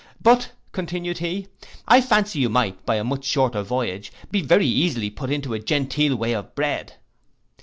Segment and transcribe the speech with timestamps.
[0.19, 1.45] But, continued he,
[1.87, 5.59] I fancy you might, by a much shorter voyage, be very easily put into a
[5.59, 6.93] genteel way of bread.